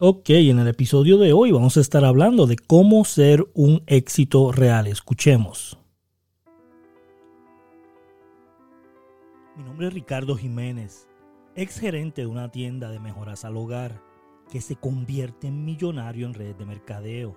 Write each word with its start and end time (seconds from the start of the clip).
Ok, 0.00 0.30
en 0.30 0.60
el 0.60 0.68
episodio 0.68 1.18
de 1.18 1.32
hoy 1.32 1.50
vamos 1.50 1.76
a 1.76 1.80
estar 1.80 2.04
hablando 2.04 2.46
de 2.46 2.54
cómo 2.54 3.04
ser 3.04 3.44
un 3.52 3.82
éxito 3.88 4.52
real. 4.52 4.86
Escuchemos. 4.86 5.76
Mi 9.56 9.64
nombre 9.64 9.88
es 9.88 9.92
Ricardo 9.92 10.36
Jiménez, 10.36 11.08
ex 11.56 11.80
gerente 11.80 12.20
de 12.20 12.28
una 12.28 12.48
tienda 12.48 12.92
de 12.92 13.00
mejoras 13.00 13.44
al 13.44 13.56
hogar 13.56 14.00
que 14.48 14.60
se 14.60 14.76
convierte 14.76 15.48
en 15.48 15.64
millonario 15.64 16.28
en 16.28 16.34
redes 16.34 16.56
de 16.56 16.64
mercadeo. 16.64 17.36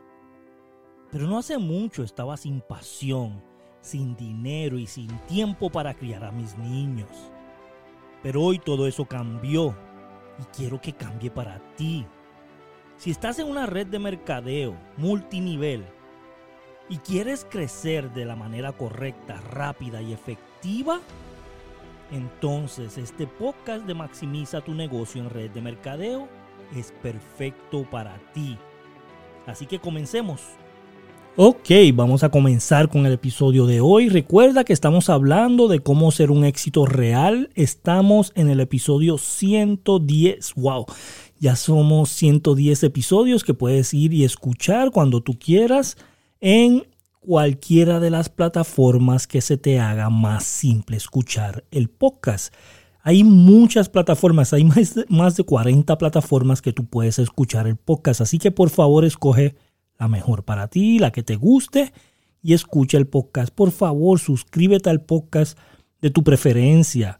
Pero 1.12 1.26
no 1.26 1.40
hace 1.40 1.58
mucho 1.58 2.04
estaba 2.04 2.38
sin 2.38 2.62
pasión, 2.62 3.42
sin 3.82 4.16
dinero 4.16 4.78
y 4.78 4.86
sin 4.86 5.10
tiempo 5.26 5.72
para 5.72 5.96
criar 5.96 6.24
a 6.24 6.32
mis 6.32 6.56
niños. 6.60 7.10
Pero 8.22 8.44
hoy 8.44 8.60
todo 8.60 8.86
eso 8.86 9.06
cambió 9.06 9.76
y 10.40 10.44
quiero 10.56 10.80
que 10.80 10.94
cambie 10.94 11.32
para 11.32 11.60
ti. 11.76 12.06
Si 13.02 13.10
estás 13.10 13.40
en 13.40 13.48
una 13.48 13.66
red 13.66 13.88
de 13.88 13.98
mercadeo 13.98 14.76
multinivel 14.96 15.84
y 16.88 16.98
quieres 16.98 17.48
crecer 17.50 18.14
de 18.14 18.26
la 18.26 18.36
manera 18.36 18.74
correcta, 18.74 19.42
rápida 19.50 20.04
y 20.04 20.14
efectiva, 20.14 21.00
entonces 22.12 23.00
este 23.00 23.26
podcast 23.26 23.88
de 23.88 23.96
Maximiza 23.96 24.62
tu 24.62 24.76
negocio 24.76 25.20
en 25.20 25.32
red 25.32 25.50
de 25.50 25.62
mercadeo 25.62 26.28
es 26.78 26.94
perfecto 27.02 27.90
para 27.90 28.20
ti. 28.36 28.56
Así 29.48 29.66
que 29.66 29.80
comencemos. 29.80 30.42
Ok, 31.38 31.70
vamos 31.96 32.24
a 32.24 32.30
comenzar 32.30 32.88
con 32.88 33.08
el 33.08 33.14
episodio 33.14 33.66
de 33.66 33.82
hoy. 33.82 34.10
Recuerda 34.10 34.64
que 34.64 34.74
estamos 34.74 35.10
hablando 35.10 35.68
de 35.70 35.80
cómo 35.80 36.12
ser 36.12 36.30
un 36.30 36.46
éxito 36.46 36.86
real. 36.86 37.50
Estamos 37.56 38.32
en 38.36 38.52
el 38.52 38.60
episodio 38.60 39.18
110. 39.18 40.54
¡Wow! 40.56 40.86
Ya 41.42 41.56
somos 41.56 42.12
110 42.12 42.84
episodios 42.84 43.44
que 43.44 43.56
puedes 43.56 43.96
ir 43.96 44.14
y 44.14 44.26
escuchar 44.26 44.92
cuando 44.92 45.24
tú 45.24 45.40
quieras 45.40 45.98
en 46.40 46.84
cualquiera 47.20 48.00
de 48.00 48.12
las 48.12 48.30
plataformas 48.30 49.26
que 49.26 49.42
se 49.42 49.58
te 49.58 49.80
haga 49.80 50.12
más 50.12 50.44
simple 50.44 50.98
escuchar 50.98 51.64
el 51.72 51.90
podcast. 51.90 52.54
Hay 53.02 53.24
muchas 53.24 53.90
plataformas, 53.90 54.54
hay 54.54 54.66
más 54.66 54.94
de, 54.94 55.06
más 55.10 55.36
de 55.36 55.44
40 55.44 55.98
plataformas 55.98 56.62
que 56.62 56.74
tú 56.74 56.86
puedes 56.86 57.18
escuchar 57.18 57.66
el 57.66 57.76
podcast, 57.76 58.22
así 58.22 58.38
que 58.38 58.52
por 58.52 58.70
favor 58.70 59.04
escoge 59.04 59.56
la 59.98 60.08
mejor 60.08 60.46
para 60.46 60.68
ti, 60.68 61.00
la 61.00 61.12
que 61.12 61.24
te 61.24 61.38
guste 61.38 61.92
y 62.44 62.54
escucha 62.54 63.00
el 63.00 63.08
podcast. 63.08 63.52
Por 63.52 63.72
favor, 63.72 64.20
suscríbete 64.20 64.92
al 64.92 65.02
podcast 65.02 65.58
de 66.02 66.12
tu 66.12 66.24
preferencia. 66.24 67.20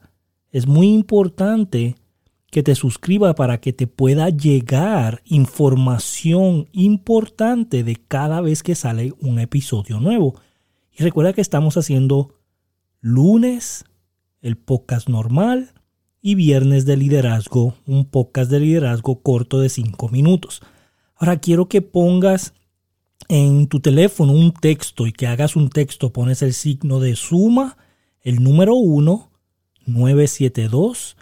Es 0.52 0.68
muy 0.68 0.94
importante 0.94 1.96
que 2.52 2.64
te 2.64 2.76
suscriba 2.76 3.34
para 3.34 3.62
que 3.62 3.72
te 3.72 3.88
pueda 3.88 4.30
llegar 4.30 5.24
información 5.26 6.68
importante 6.74 7.84
de 7.84 7.96
cada 7.96 8.42
vez 8.42 8.62
que 8.62 8.76
sale 8.76 9.14
un 9.22 9.40
episodio 9.40 10.02
nuevo. 10.02 10.36
Y 10.92 11.02
recuerda 11.02 11.32
que 11.32 11.42
estamos 11.42 11.78
haciendo 11.78 12.36
lunes 13.00 13.86
el 14.42 14.58
podcast 14.58 15.08
normal 15.08 15.72
y 16.22 16.36
viernes 16.36 16.86
de 16.86 16.98
liderazgo, 16.98 17.76
un 17.88 18.06
podcast 18.06 18.52
de 18.52 18.60
liderazgo 18.60 19.22
corto 19.22 19.60
de 19.60 19.70
5 19.70 20.10
minutos. 20.10 20.62
Ahora 21.16 21.40
quiero 21.40 21.70
que 21.70 21.82
pongas 21.82 22.54
en 23.30 23.68
tu 23.68 23.80
teléfono 23.80 24.34
un 24.34 24.52
texto 24.52 25.08
y 25.08 25.14
que 25.14 25.28
hagas 25.28 25.56
un 25.56 25.70
texto, 25.70 26.12
pones 26.12 26.42
el 26.42 26.54
signo 26.54 27.00
de 27.00 27.16
suma, 27.16 27.78
el 28.20 28.44
número 28.44 28.76
1, 28.76 29.32
972 29.86 31.16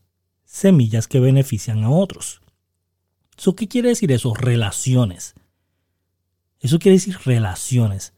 semillas 0.45 1.09
que 1.09 1.21
benefician 1.21 1.85
a 1.85 1.91
otros. 1.91 2.41
¿Eso 3.37 3.57
qué 3.57 3.69
quiere 3.69 3.91
decir 3.91 4.13
eso? 4.13 4.35
Relaciones. 4.35 5.35
Eso 6.61 6.79
quiere 6.79 6.97
decir 6.97 7.19
relaciones. 7.25 8.15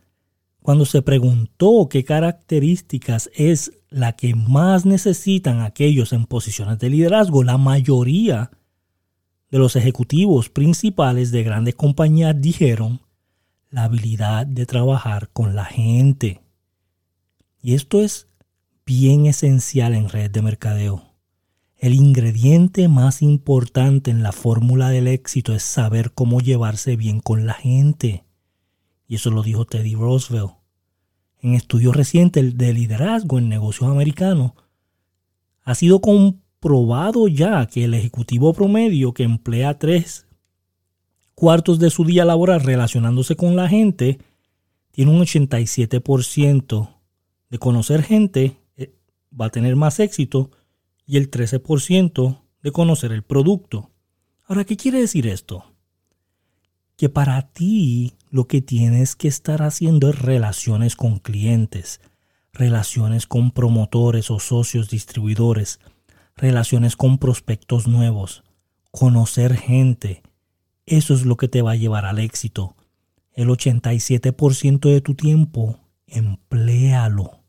Cuando 0.60 0.84
se 0.84 1.02
preguntó 1.02 1.88
qué 1.88 2.04
características 2.04 3.30
es 3.34 3.72
la 3.88 4.12
que 4.12 4.34
más 4.34 4.84
necesitan 4.84 5.60
aquellos 5.60 6.12
en 6.12 6.26
posiciones 6.26 6.78
de 6.78 6.90
liderazgo, 6.90 7.42
la 7.42 7.56
mayoría 7.56 8.50
de 9.50 9.58
los 9.58 9.76
ejecutivos 9.76 10.50
principales 10.50 11.30
de 11.30 11.42
grandes 11.44 11.76
compañías 11.76 12.40
dijeron 12.40 13.00
la 13.70 13.84
habilidad 13.84 14.46
de 14.46 14.66
trabajar 14.66 15.28
con 15.32 15.54
la 15.54 15.64
gente. 15.64 16.42
Y 17.60 17.74
esto 17.74 18.00
es 18.00 18.28
bien 18.84 19.26
esencial 19.26 19.94
en 19.94 20.08
red 20.08 20.30
de 20.30 20.42
mercadeo. 20.42 21.02
El 21.78 21.94
ingrediente 21.94 22.88
más 22.88 23.20
importante 23.20 24.10
en 24.10 24.22
la 24.22 24.32
fórmula 24.32 24.88
del 24.88 25.08
éxito 25.08 25.54
es 25.54 25.62
saber 25.62 26.12
cómo 26.12 26.40
llevarse 26.40 26.96
bien 26.96 27.20
con 27.20 27.46
la 27.46 27.54
gente. 27.54 28.24
Y 29.06 29.16
eso 29.16 29.30
lo 29.30 29.42
dijo 29.42 29.66
Teddy 29.66 29.94
Roosevelt. 29.94 30.52
En 31.40 31.54
estudios 31.54 31.94
recientes 31.94 32.56
de 32.56 32.72
liderazgo 32.72 33.38
en 33.38 33.48
negocios 33.48 33.90
americanos, 33.90 34.52
ha 35.62 35.74
sido 35.74 36.00
comprobado 36.00 37.28
ya 37.28 37.66
que 37.66 37.84
el 37.84 37.94
ejecutivo 37.94 38.54
promedio 38.54 39.12
que 39.12 39.24
emplea 39.24 39.78
tres 39.78 40.26
cuartos 41.34 41.78
de 41.78 41.90
su 41.90 42.04
día 42.04 42.24
laboral 42.24 42.62
relacionándose 42.62 43.36
con 43.36 43.54
la 43.54 43.68
gente 43.68 44.18
tiene 44.92 45.10
un 45.10 45.20
87% 45.20 46.95
de 47.50 47.58
conocer 47.58 48.02
gente 48.02 48.60
eh, 48.76 48.94
va 49.38 49.46
a 49.46 49.50
tener 49.50 49.76
más 49.76 50.00
éxito 50.00 50.50
y 51.06 51.16
el 51.16 51.30
13% 51.30 52.42
de 52.62 52.72
conocer 52.72 53.12
el 53.12 53.22
producto. 53.22 53.90
Ahora, 54.44 54.64
¿qué 54.64 54.76
quiere 54.76 55.00
decir 55.00 55.26
esto? 55.26 55.64
Que 56.96 57.08
para 57.08 57.42
ti 57.52 58.14
lo 58.30 58.48
que 58.48 58.60
tienes 58.60 59.16
que 59.16 59.28
estar 59.28 59.62
haciendo 59.62 60.10
es 60.10 60.18
relaciones 60.18 60.96
con 60.96 61.18
clientes, 61.18 62.00
relaciones 62.52 63.26
con 63.26 63.50
promotores 63.50 64.30
o 64.30 64.40
socios 64.40 64.88
distribuidores, 64.88 65.78
relaciones 66.36 66.96
con 66.96 67.18
prospectos 67.18 67.86
nuevos, 67.86 68.42
conocer 68.90 69.56
gente. 69.56 70.22
Eso 70.86 71.14
es 71.14 71.24
lo 71.24 71.36
que 71.36 71.48
te 71.48 71.62
va 71.62 71.72
a 71.72 71.76
llevar 71.76 72.04
al 72.04 72.18
éxito. 72.18 72.76
El 73.32 73.48
87% 73.48 74.88
de 74.88 75.00
tu 75.00 75.14
tiempo 75.14 75.80
empléalo 76.06 77.40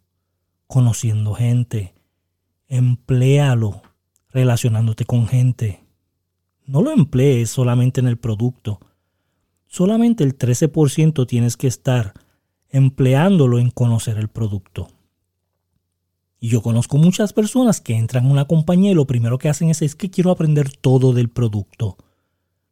conociendo 0.67 1.33
gente, 1.33 1.93
empléalo 2.67 3.81
relacionándote 4.29 5.05
con 5.05 5.27
gente. 5.27 5.83
No 6.65 6.81
lo 6.81 6.91
emplees 6.91 7.49
solamente 7.49 8.01
en 8.01 8.07
el 8.07 8.17
producto. 8.17 8.79
Solamente 9.67 10.23
el 10.23 10.37
13% 10.37 11.25
tienes 11.27 11.57
que 11.57 11.67
estar 11.67 12.13
empleándolo 12.69 13.59
en 13.59 13.71
conocer 13.71 14.17
el 14.17 14.27
producto. 14.27 14.89
Y 16.39 16.49
yo 16.49 16.61
conozco 16.61 16.97
muchas 16.97 17.33
personas 17.33 17.81
que 17.81 17.95
entran 17.95 18.25
a 18.25 18.29
una 18.29 18.45
compañía 18.45 18.91
y 18.91 18.95
lo 18.95 19.07
primero 19.07 19.37
que 19.37 19.49
hacen 19.49 19.69
es, 19.69 19.81
es 19.81 19.95
que 19.95 20.09
quiero 20.09 20.29
aprender 20.29 20.75
todo 20.75 21.13
del 21.13 21.29
producto. 21.29 21.97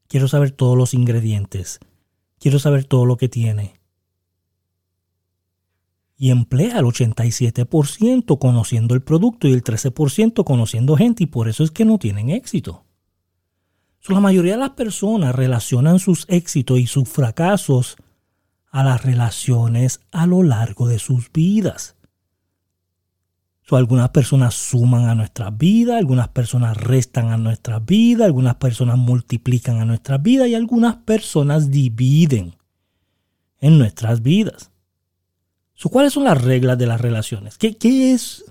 Quiero 0.08 0.28
saber 0.28 0.52
todos 0.52 0.78
los 0.78 0.94
ingredientes. 0.94 1.80
Quiero 2.38 2.60
saber 2.60 2.84
todo 2.86 3.06
lo 3.06 3.18
que 3.18 3.30
tiene 3.30 3.75
y 6.18 6.32
emplea 6.32 6.80
el 6.80 6.86
87% 6.86 8.40
conociendo 8.40 8.96
el 8.96 9.02
producto 9.02 9.48
y 9.48 9.54
el 9.54 9.64
13% 9.64 10.44
conociendo 10.44 10.96
gente 10.96 11.24
y 11.24 11.28
por 11.28 11.50
eso 11.50 11.64
es 11.64 11.72
que 11.72 11.86
no 11.86 11.98
tienen 11.98 12.30
éxito. 12.30 12.86
la 14.08 14.20
mayoría 14.20 14.54
de 14.54 14.60
las 14.60 14.72
personas 14.72 15.36
relacionan 15.36 16.00
sus 16.00 16.26
éxitos 16.30 16.80
y 16.80 16.88
sus 16.88 17.10
fracasos 17.10 17.98
a 18.70 18.84
las 18.84 19.04
relaciones 19.04 20.02
a 20.12 20.26
lo 20.26 20.44
largo 20.44 20.88
de 20.88 21.00
sus 21.00 21.32
vidas. 21.32 21.96
algunas 23.72 24.10
personas 24.10 24.54
suman 24.54 25.10
a 25.10 25.16
nuestras 25.16 25.58
vidas, 25.58 25.98
algunas 25.98 26.30
personas 26.30 26.78
restan 26.78 27.32
a 27.32 27.38
nuestras 27.38 27.84
vidas, 27.84 28.28
algunas 28.28 28.56
personas 28.56 28.98
multiplican 28.98 29.80
a 29.80 29.86
nuestras 29.86 30.22
vidas 30.22 30.48
y 30.48 30.56
algunas 30.56 30.98
personas 30.98 31.72
dividen 31.72 32.56
en 33.60 33.80
nuestras 33.80 34.22
vidas. 34.22 34.72
¿Cuáles 35.84 36.14
son 36.14 36.24
las 36.24 36.42
reglas 36.42 36.78
de 36.78 36.88
las 36.88 37.00
relaciones? 37.00 37.58
¿Qué, 37.58 37.78
¿Qué 37.78 38.14
es 38.14 38.46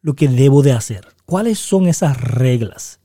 lo 0.00 0.14
que 0.14 0.28
debo 0.28 0.62
de 0.62 0.72
hacer? 0.72 1.06
¿Cuáles 1.26 1.58
son 1.58 1.86
esas 1.86 2.20
reglas? 2.20 3.00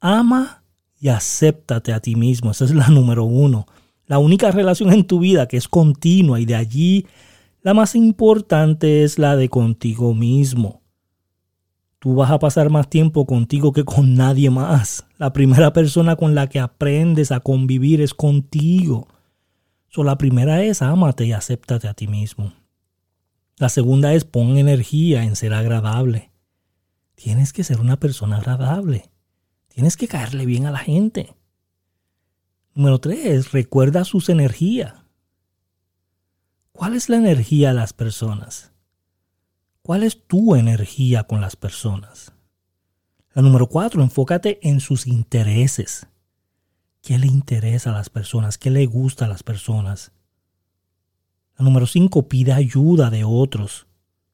Ama 0.00 0.62
y 0.98 1.08
acéptate 1.08 1.92
a 1.92 2.00
ti 2.00 2.16
mismo. 2.16 2.50
Esa 2.50 2.64
es 2.64 2.74
la 2.74 2.88
número 2.88 3.24
uno. 3.24 3.66
La 4.06 4.18
única 4.18 4.50
relación 4.50 4.92
en 4.92 5.06
tu 5.06 5.18
vida 5.18 5.48
que 5.48 5.56
es 5.56 5.68
continua 5.68 6.40
y 6.40 6.46
de 6.46 6.54
allí 6.54 7.06
la 7.62 7.72
más 7.72 7.94
importante 7.94 9.04
es 9.04 9.18
la 9.18 9.36
de 9.36 9.48
contigo 9.48 10.12
mismo. 10.12 10.82
Tú 11.98 12.14
vas 12.14 12.30
a 12.30 12.38
pasar 12.38 12.68
más 12.68 12.90
tiempo 12.90 13.24
contigo 13.24 13.72
que 13.72 13.84
con 13.84 14.14
nadie 14.14 14.50
más. 14.50 15.06
La 15.16 15.32
primera 15.32 15.72
persona 15.72 16.16
con 16.16 16.34
la 16.34 16.46
que 16.46 16.60
aprendes 16.60 17.32
a 17.32 17.40
convivir 17.40 18.02
es 18.02 18.12
contigo. 18.12 19.08
La 20.02 20.18
primera 20.18 20.62
es 20.62 20.82
ámate 20.82 21.24
y 21.24 21.32
acéptate 21.32 21.86
a 21.86 21.94
ti 21.94 22.08
mismo. 22.08 22.52
La 23.56 23.68
segunda 23.68 24.12
es 24.12 24.24
pon 24.24 24.58
energía 24.58 25.22
en 25.22 25.36
ser 25.36 25.54
agradable. 25.54 26.32
Tienes 27.14 27.52
que 27.52 27.62
ser 27.62 27.80
una 27.80 28.00
persona 28.00 28.38
agradable. 28.38 29.10
Tienes 29.68 29.96
que 29.96 30.08
caerle 30.08 30.46
bien 30.46 30.66
a 30.66 30.72
la 30.72 30.78
gente. 30.78 31.36
Número 32.74 32.98
tres, 32.98 33.52
recuerda 33.52 34.04
sus 34.04 34.28
energías. 34.28 34.94
¿Cuál 36.72 36.94
es 36.94 37.08
la 37.08 37.16
energía 37.16 37.68
de 37.68 37.74
las 37.74 37.92
personas? 37.92 38.72
¿Cuál 39.82 40.02
es 40.02 40.26
tu 40.26 40.56
energía 40.56 41.24
con 41.24 41.40
las 41.40 41.54
personas? 41.54 42.32
La 43.32 43.42
número 43.42 43.68
cuatro, 43.68 44.02
enfócate 44.02 44.58
en 44.68 44.80
sus 44.80 45.06
intereses. 45.06 46.08
¿Qué 47.04 47.18
le 47.18 47.26
interesa 47.26 47.90
a 47.90 47.92
las 47.92 48.08
personas? 48.08 48.56
¿Qué 48.56 48.70
le 48.70 48.86
gusta 48.86 49.26
a 49.26 49.28
las 49.28 49.42
personas? 49.42 50.12
Número 51.58 51.86
cinco, 51.86 52.28
pide 52.28 52.54
ayuda 52.54 53.10
de 53.10 53.24
otros. 53.24 53.86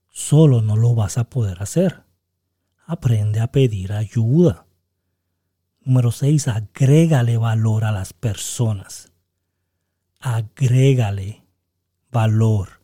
Solo 0.08 0.62
no 0.62 0.76
lo 0.76 0.94
vas 0.94 1.18
a 1.18 1.24
poder 1.24 1.60
hacer. 1.64 2.04
Aprende 2.86 3.40
a 3.40 3.50
pedir 3.50 3.92
ayuda. 3.92 4.66
Número 5.80 6.12
6. 6.12 6.46
Agrégale 6.46 7.36
valor 7.36 7.84
a 7.84 7.90
las 7.90 8.12
personas. 8.12 9.12
Agrégale 10.20 11.42
valor 12.12 12.80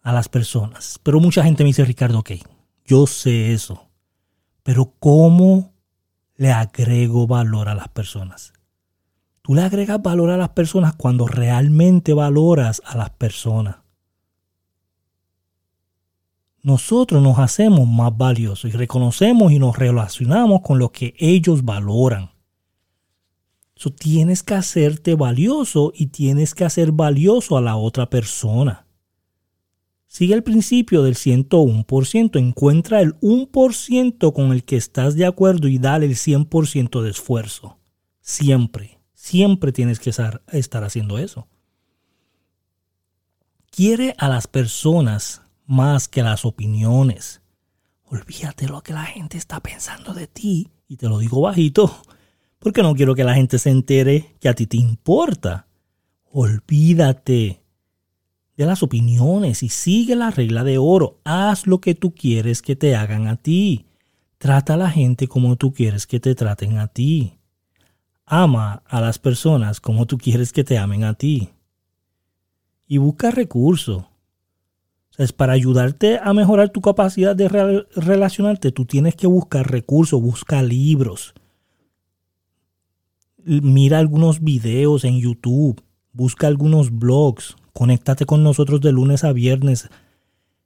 a 0.00 0.14
las 0.14 0.30
personas. 0.30 0.98
Pero 1.02 1.20
mucha 1.20 1.44
gente 1.44 1.62
me 1.62 1.68
dice, 1.68 1.84
Ricardo, 1.84 2.20
ok, 2.20 2.32
yo 2.86 3.06
sé 3.06 3.52
eso. 3.52 3.90
Pero 4.62 4.94
¿cómo 4.98 5.74
le 6.36 6.52
agrego 6.52 7.26
valor 7.26 7.68
a 7.68 7.74
las 7.74 7.88
personas? 7.88 8.53
Tú 9.44 9.54
le 9.54 9.62
agregas 9.62 10.02
valor 10.02 10.30
a 10.30 10.36
las 10.36 10.48
personas 10.48 10.96
cuando 10.96 11.28
realmente 11.28 12.14
valoras 12.14 12.82
a 12.84 12.96
las 12.96 13.10
personas 13.10 13.84
nosotros 16.64 17.22
nos 17.22 17.38
hacemos 17.38 17.86
más 17.86 18.16
valiosos 18.16 18.72
y 18.72 18.76
reconocemos 18.76 19.52
y 19.52 19.58
nos 19.58 19.78
relacionamos 19.78 20.62
con 20.62 20.78
lo 20.78 20.90
que 20.90 21.14
ellos 21.18 21.62
valoran. 21.62 22.30
So, 23.76 23.90
tienes 23.90 24.42
que 24.42 24.54
hacerte 24.54 25.14
valioso 25.14 25.92
y 25.94 26.06
tienes 26.06 26.54
que 26.54 26.64
hacer 26.64 26.90
valioso 26.90 27.58
a 27.58 27.60
la 27.60 27.76
otra 27.76 28.08
persona. 28.08 28.86
Sigue 30.06 30.32
el 30.32 30.42
principio 30.42 31.02
del 31.02 31.16
101%. 31.16 32.38
Encuentra 32.38 33.02
el 33.02 33.20
1% 33.20 34.32
con 34.32 34.52
el 34.52 34.64
que 34.64 34.76
estás 34.76 35.16
de 35.16 35.26
acuerdo 35.26 35.68
y 35.68 35.78
dale 35.78 36.06
el 36.06 36.14
100% 36.14 37.02
de 37.02 37.10
esfuerzo. 37.10 37.78
Siempre, 38.22 38.93
siempre 39.24 39.72
tienes 39.72 40.00
que 40.00 40.10
estar, 40.10 40.42
haciendo 40.84 41.16
eso. 41.16 41.48
Quiere 43.70 44.14
a 44.18 44.28
las 44.28 44.46
personas 44.46 45.40
más 45.64 46.08
que 46.08 46.22
las 46.22 46.44
opiniones. 46.44 47.40
Olvídate 48.04 48.68
lo 48.68 48.82
que 48.82 48.92
la 48.92 49.06
gente 49.06 49.38
está 49.38 49.60
pensando 49.60 50.12
de 50.12 50.26
ti. 50.26 50.68
Y 50.88 50.96
te 50.98 51.08
lo 51.08 51.18
digo 51.18 51.40
bajito, 51.40 52.02
porque 52.58 52.82
no 52.82 52.94
quiero 52.94 53.14
que 53.14 53.24
la 53.24 53.34
gente 53.34 53.58
se 53.58 53.70
entere 53.70 54.36
que 54.40 54.50
a 54.50 54.54
ti 54.54 54.66
te 54.66 54.76
importa. 54.76 55.68
Olvídate 56.30 57.62
de 58.58 58.66
las 58.66 58.82
opiniones 58.82 59.62
y 59.62 59.70
sigue 59.70 60.16
la 60.16 60.32
regla 60.32 60.64
de 60.64 60.76
oro. 60.76 61.22
Haz 61.24 61.66
lo 61.66 61.80
que 61.80 61.94
tú 61.94 62.14
quieres 62.14 62.60
que 62.60 62.76
te 62.76 62.94
hagan 62.94 63.26
a 63.26 63.36
ti. 63.36 63.86
Trata 64.36 64.74
a 64.74 64.76
la 64.76 64.90
gente 64.90 65.28
como 65.28 65.56
tú 65.56 65.72
quieres 65.72 66.06
que 66.06 66.20
te 66.20 66.34
traten 66.34 66.76
a 66.76 66.88
ti. 66.88 67.38
Ama 68.26 68.82
a 68.86 69.00
las 69.00 69.18
personas 69.18 69.80
como 69.80 70.06
tú 70.06 70.18
quieres 70.18 70.52
que 70.52 70.64
te 70.64 70.78
amen 70.78 71.04
a 71.04 71.14
ti. 71.14 71.50
Y 72.86 72.98
busca 72.98 73.30
recursos 73.30 74.04
es 75.16 75.32
para 75.32 75.52
ayudarte 75.52 76.18
a 76.22 76.32
mejorar 76.32 76.70
tu 76.70 76.80
capacidad 76.80 77.36
de 77.36 77.48
relacionarte, 77.94 78.72
tú 78.72 78.84
tienes 78.84 79.14
que 79.14 79.26
buscar 79.26 79.70
recursos, 79.70 80.20
busca 80.20 80.62
libros, 80.62 81.34
mira 83.44 83.98
algunos 83.98 84.42
videos 84.42 85.04
en 85.04 85.20
YouTube, 85.20 85.80
busca 86.12 86.46
algunos 86.46 86.90
blogs, 86.90 87.56
conéctate 87.72 88.26
con 88.26 88.42
nosotros 88.42 88.80
de 88.80 88.92
lunes 88.92 89.22
a 89.24 89.32
viernes 89.32 89.88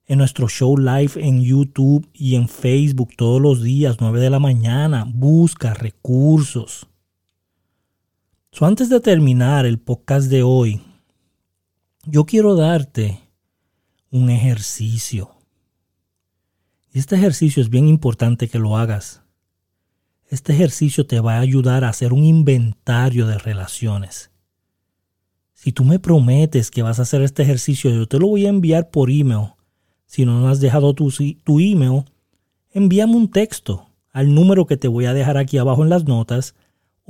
en 0.07 0.19
nuestro 0.19 0.49
show 0.49 0.79
live 0.79 1.13
en 1.17 1.43
YouTube 1.43 2.09
y 2.15 2.37
en 2.37 2.49
Facebook 2.49 3.11
todos 3.17 3.43
los 3.43 3.63
días, 3.63 3.99
9 4.01 4.21
de 4.21 4.31
la 4.31 4.39
mañana. 4.39 5.05
Busca 5.07 5.75
recursos. 5.75 6.89
Antes 8.61 8.89
de 8.89 9.01
terminar 9.01 9.67
el 9.67 9.79
podcast 9.79 10.29
de 10.29 10.43
hoy, 10.43 10.83
yo 12.05 12.25
quiero 12.25 12.57
darte 12.57 13.21
un 14.11 14.31
ejercicio. 14.31 15.31
Este 16.93 17.15
ejercicio 17.15 17.63
es 17.63 17.69
bien 17.69 17.87
importante 17.87 18.49
que 18.49 18.59
lo 18.59 18.77
hagas. 18.77 19.23
Este 20.29 20.53
ejercicio 20.53 21.07
te 21.07 21.21
va 21.21 21.37
a 21.37 21.41
ayudar 21.41 21.85
a 21.85 21.91
hacer 21.91 22.13
un 22.13 22.25
inventario 22.25 23.27
de 23.27 23.39
relaciones. 23.39 24.31
Si 25.55 25.73
tú 25.73 25.85
me 25.85 25.99
prometes 25.99 26.71
que 26.71 26.83
vas 26.83 26.99
a 26.99 27.03
hacer 27.03 27.23
este 27.23 27.43
ejercicio, 27.43 27.91
yo 27.91 28.07
te 28.07 28.19
lo 28.19 28.29
voy 28.29 28.47
a 28.47 28.51
enviar 28.51 28.91
por 28.91 29.11
email. 29.11 29.53
Si 30.07 30.25
no 30.25 30.49
has 30.49 30.61
dejado 30.61 30.95
tu 30.95 31.61
email, 31.61 32.05
envíame 32.73 33.15
un 33.15 33.31
texto 33.31 33.89
al 34.11 34.35
número 34.35 34.67
que 34.67 34.77
te 34.77 34.89
voy 34.89 35.05
a 35.05 35.15
dejar 35.15 35.37
aquí 35.37 35.59
abajo 35.59 35.85
en 35.85 35.91
las 35.91 36.05
notas 36.05 36.55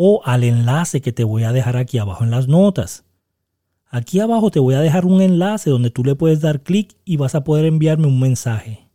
o 0.00 0.22
al 0.24 0.44
enlace 0.44 1.00
que 1.00 1.10
te 1.10 1.24
voy 1.24 1.42
a 1.42 1.50
dejar 1.50 1.76
aquí 1.76 1.98
abajo 1.98 2.22
en 2.22 2.30
las 2.30 2.46
notas. 2.46 3.04
Aquí 3.90 4.20
abajo 4.20 4.52
te 4.52 4.60
voy 4.60 4.76
a 4.76 4.80
dejar 4.80 5.04
un 5.04 5.20
enlace 5.20 5.70
donde 5.70 5.90
tú 5.90 6.04
le 6.04 6.14
puedes 6.14 6.40
dar 6.40 6.62
clic 6.62 6.96
y 7.04 7.16
vas 7.16 7.34
a 7.34 7.42
poder 7.42 7.64
enviarme 7.64 8.06
un 8.06 8.20
mensaje. 8.20 8.88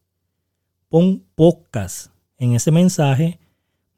Pon 0.88 1.26
podcast. 1.36 2.14
En 2.38 2.54
ese 2.54 2.72
mensaje 2.72 3.42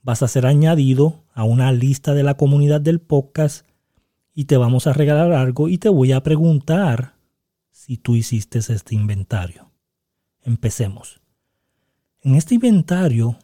vas 0.02 0.24
a 0.24 0.28
ser 0.28 0.48
añadido 0.48 1.24
a 1.36 1.44
una 1.44 1.72
lista 1.72 2.16
de 2.16 2.24
la 2.24 2.38
comunidad 2.38 2.82
del 2.82 3.00
podcast 3.00 3.68
y 4.34 4.46
te 4.46 4.58
vamos 4.58 4.88
a 4.88 4.94
regalar 4.94 5.32
algo 5.32 5.70
y 5.70 5.78
te 5.78 5.90
voy 5.90 6.12
a 6.12 6.24
preguntar 6.24 7.14
si 7.70 7.98
tú 7.98 8.16
hiciste 8.16 8.58
este 8.58 8.96
inventario. 8.96 9.70
Empecemos. 10.42 11.22
En 12.22 12.34
este 12.34 12.56
inventario, 12.56 13.38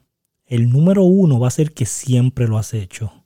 el 0.48 0.72
número 0.72 1.04
uno 1.04 1.40
va 1.40 1.50
a 1.50 1.52
ser 1.52 1.74
que 1.74 1.86
siempre 1.86 2.48
lo 2.48 2.58
has 2.58 2.74
hecho. 2.74 3.21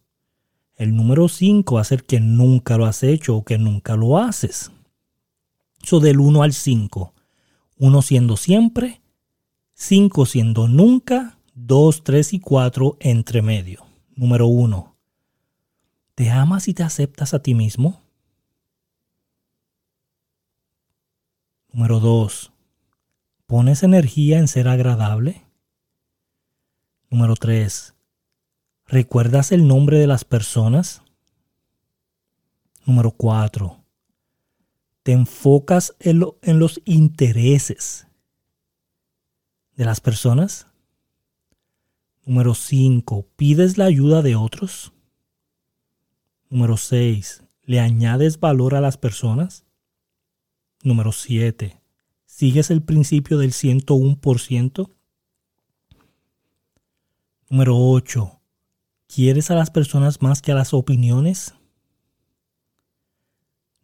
El 0.75 0.96
número 0.96 1.29
5 1.29 1.75
va 1.75 1.82
a 1.82 1.86
ser 1.86 2.03
que 2.03 2.20
nunca 2.20 2.77
lo 2.77 2.86
has 2.86 3.03
hecho 3.03 3.38
o 3.38 3.46
que 3.46 3.58
nunca 3.58 3.96
lo 3.96 4.17
haces. 4.17 4.72
Eso 5.82 6.00
del 6.00 6.20
1 6.20 6.44
al 6.44 6.53
5. 6.53 7.13
1 7.77 8.01
siendo 8.01 8.38
siempre, 8.38 9.01
5 9.74 10.25
siendo 10.25 10.67
nunca, 10.67 11.38
2, 11.53 12.03
3 12.03 12.34
y 12.34 12.39
4 12.39 12.98
entre 13.00 13.41
medio. 13.41 13.86
Número 14.15 14.48
1. 14.48 14.96
¿Te 16.15 16.29
amas 16.29 16.67
y 16.67 16.74
te 16.74 16.84
aceptas 16.84 17.34
a 17.34 17.39
ti 17.39 17.53
mismo? 17.53 18.01
Número 21.72 22.00
2. 22.00 22.51
¿Pones 23.48 23.84
energía 23.84 24.39
en 24.39 24.48
ser 24.48 24.67
agradable? 24.67 25.44
Número 27.10 27.36
3. 27.36 27.94
¿Recuerdas 28.87 29.51
el 29.51 29.67
nombre 29.67 29.97
de 29.97 30.05
las 30.05 30.25
personas? 30.25 31.01
Número 32.85 33.11
4. 33.11 33.83
Te 35.01 35.11
enfocas 35.11 35.95
en, 35.99 36.19
los 36.19 36.81
intereses 36.85 38.07
de 39.75 39.85
las 39.85 40.01
personas. 40.01 40.67
Número 42.25 42.53
5. 42.53 43.27
¿Pides 43.35 43.79
la 43.79 43.85
ayuda 43.85 44.21
de 44.21 44.35
otros? 44.35 44.93
Número 46.49 46.77
6. 46.77 47.43
¿Le 47.63 47.79
añades 47.79 48.39
valor 48.39 48.75
a 48.75 48.81
las 48.81 48.97
personas? 48.97 49.65
Número 50.83 51.11
7. 51.11 51.81
¿Sigues 52.27 52.69
el 52.69 52.83
principio 52.83 53.39
del 53.39 53.51
101%? 53.51 54.91
Número 57.49 57.77
8. 57.77 58.34
¿Quieres 59.15 59.50
a 59.50 59.55
las 59.55 59.69
personas 59.69 60.22
más 60.22 60.41
que 60.41 60.51
a 60.51 60.55
las 60.55 60.74
opiniones? 60.74 61.55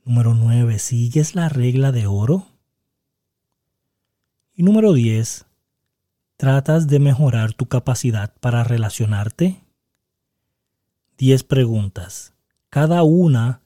Número 0.03 0.35
9. 0.35 0.77
¿Sigues 0.77 1.35
la 1.35 1.47
regla 1.47 1.93
de 1.93 2.05
oro? 2.05 2.47
Y 4.53 4.63
número 4.63 4.91
10. 4.91 5.45
¿Tratas 6.35 6.87
de 6.89 6.99
mejorar 6.99 7.53
tu 7.53 7.67
capacidad 7.67 8.33
para 8.41 8.65
relacionarte? 8.65 9.63
10 11.17 11.43
preguntas. 11.45 12.33
Cada 12.69 13.03
una 13.03 13.61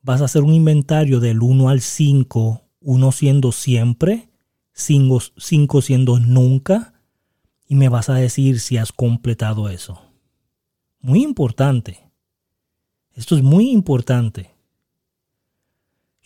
vas 0.00 0.22
a 0.22 0.24
hacer 0.24 0.42
un 0.42 0.54
inventario 0.54 1.20
del 1.20 1.42
1 1.42 1.68
al 1.68 1.82
5, 1.82 2.62
1 2.80 3.12
siendo 3.12 3.52
siempre, 3.52 4.30
5 4.72 5.82
siendo 5.82 6.18
nunca, 6.18 6.94
y 7.68 7.74
me 7.74 7.90
vas 7.90 8.08
a 8.08 8.14
decir 8.14 8.58
si 8.58 8.78
has 8.78 8.90
completado 8.90 9.68
eso. 9.68 10.05
Muy 11.00 11.22
importante. 11.22 12.06
Esto 13.16 13.34
es 13.34 13.42
muy 13.42 13.70
importante. 13.70 14.54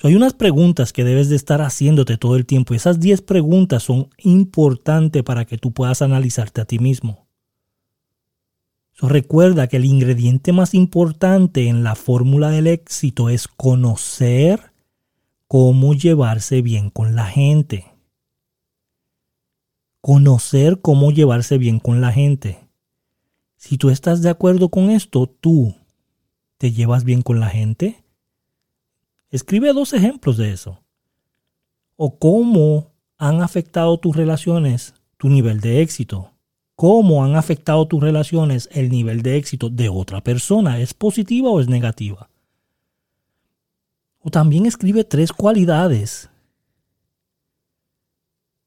hay 0.03 0.15
unas 0.15 0.35
preguntas 0.35 0.93
que 0.93 1.05
debes 1.05 1.29
de 1.29 1.37
estar 1.37 1.61
haciéndote 1.61 2.17
todo 2.17 2.37
el 2.37 2.47
tiempo. 2.47 2.75
Esas 2.75 2.99
10 2.99 3.23
preguntas 3.23 3.85
son 3.85 4.09
importantes 4.19 5.23
para 5.23 5.45
que 5.45 5.59
tú 5.59 5.73
puedas 5.73 6.03
analizarte 6.03 6.61
a 6.61 6.65
ti 6.65 6.79
mismo. 6.79 7.27
recuerda 9.03 9.67
que 9.67 9.79
el 9.79 9.87
ingrediente 9.87 10.53
más 10.53 10.75
importante 10.75 11.69
en 11.69 11.83
la 11.83 11.95
fórmula 11.95 12.51
del 12.51 12.67
éxito 12.67 13.31
es 13.31 13.49
conocer 13.49 14.73
cómo 15.47 15.95
llevarse 15.95 16.61
bien 16.61 16.91
con 16.91 17.17
la 17.17 17.27
gente. 17.27 17.87
Conocer 20.01 20.81
cómo 20.81 21.13
llevarse 21.13 21.57
bien 21.57 21.79
con 21.79 22.01
la 22.01 22.13
gente. 22.13 22.70
Si 23.61 23.77
tú 23.77 23.91
estás 23.91 24.23
de 24.23 24.31
acuerdo 24.31 24.71
con 24.71 24.91
esto, 24.91 25.27
tú 25.27 25.77
te 26.57 26.73
llevas 26.73 27.05
bien 27.05 27.21
con 27.21 27.41
la 27.41 27.51
gente. 27.51 28.03
Escribe 29.29 29.75
dos 29.75 29.93
ejemplos 29.93 30.39
de 30.39 30.51
eso. 30.51 30.83
O 31.95 32.19
cómo 32.19 32.95
han 33.19 33.43
afectado 33.43 33.99
tus 33.99 34.17
relaciones 34.17 34.95
tu 35.19 35.29
nivel 35.29 35.61
de 35.61 35.83
éxito. 35.83 36.33
Cómo 36.75 37.23
han 37.23 37.37
afectado 37.37 37.87
tus 37.87 38.03
relaciones 38.03 38.67
el 38.73 38.89
nivel 38.89 39.21
de 39.21 39.37
éxito 39.37 39.69
de 39.69 39.91
otra 39.91 40.23
persona. 40.23 40.81
¿Es 40.81 40.95
positiva 40.95 41.51
o 41.51 41.61
es 41.61 41.69
negativa? 41.69 42.31
O 44.21 44.31
también 44.31 44.65
escribe 44.65 45.05
tres 45.05 45.35
cualidades 45.35 46.31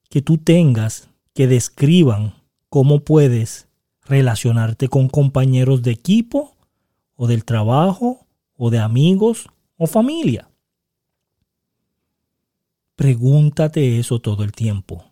que 0.07 0.21
tú 0.21 0.37
tengas 0.37 1.09
que 1.33 1.47
describan 1.47 2.35
cómo 2.69 2.99
puedes 2.99 3.67
relacionarte 4.05 4.89
con 4.89 5.09
compañeros 5.09 5.81
de 5.81 5.91
equipo 5.91 6.55
o 7.15 7.27
del 7.27 7.45
trabajo 7.45 8.25
o 8.57 8.69
de 8.69 8.79
amigos 8.79 9.47
o 9.77 9.87
familia. 9.87 10.49
Pregúntate 12.95 13.99
eso 13.99 14.19
todo 14.19 14.43
el 14.43 14.51
tiempo. 14.51 15.05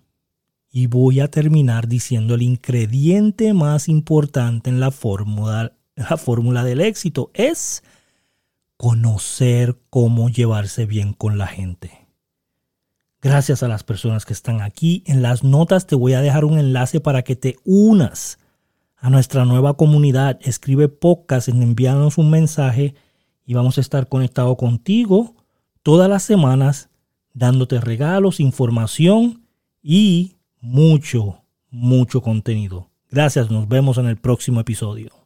Y 0.70 0.88
voy 0.88 1.20
a 1.20 1.30
terminar 1.30 1.88
diciendo 1.88 2.36
el 2.36 2.44
ingrediente 2.44 3.54
más 3.54 3.90
importante 3.90 4.70
en 4.70 4.80
la 4.80 4.92
fórmula, 4.92 5.74
la 5.96 6.18
fórmula 6.18 6.64
del 6.64 6.80
éxito 6.80 7.32
es 7.34 7.84
conocer 8.78 9.78
cómo 9.90 10.30
llevarse 10.30 10.86
bien 10.86 11.14
con 11.14 11.38
la 11.38 11.48
gente. 11.48 12.08
Gracias 13.22 13.62
a 13.62 13.68
las 13.68 13.84
personas 13.84 14.26
que 14.26 14.34
están 14.34 14.62
aquí. 14.62 15.04
En 15.06 15.22
las 15.22 15.44
notas 15.44 15.86
te 15.86 15.96
voy 15.96 16.14
a 16.14 16.22
dejar 16.22 16.46
un 16.46 16.58
enlace 16.58 17.00
para 17.00 17.22
que 17.22 17.36
te 17.36 17.58
unas 17.66 18.40
a 19.02 19.10
nuestra 19.10 19.46
nueva 19.46 19.74
comunidad. 19.76 20.40
Escribe 20.44 20.88
podcast 20.88 21.50
en 21.50 21.62
enviarnos 21.64 22.18
un 22.18 22.30
mensaje 22.30 22.94
y 23.46 23.56
vamos 23.56 23.78
a 23.78 23.82
estar 23.82 24.08
conectados 24.08 24.56
contigo 24.58 25.36
todas 25.84 26.10
las 26.10 26.24
semanas 26.24 26.90
dándote 27.34 27.82
regalos, 27.82 28.40
información 28.40 29.44
y 29.82 30.38
mucho, 30.60 31.42
mucho 31.70 32.22
contenido. 32.22 32.90
Gracias, 33.10 33.50
nos 33.50 33.68
vemos 33.68 33.98
en 33.98 34.06
el 34.06 34.18
próximo 34.18 34.60
episodio. 34.60 35.21